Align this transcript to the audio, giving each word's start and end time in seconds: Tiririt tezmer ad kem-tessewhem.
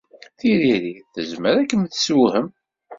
Tiririt 0.39 1.07
tezmer 1.13 1.55
ad 1.61 1.67
kem-tessewhem. 1.69 2.47